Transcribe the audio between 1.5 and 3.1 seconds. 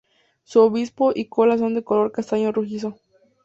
son de color castaño rojizo.